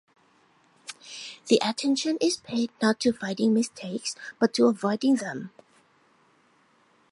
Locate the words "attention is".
1.63-2.37